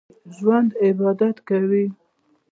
ژوندي 0.35 0.75
عبادت 0.85 1.37
کوي 1.47 1.85